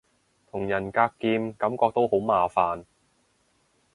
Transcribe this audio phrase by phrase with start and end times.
[0.49, 2.85] 同人格劍感覺都好麻煩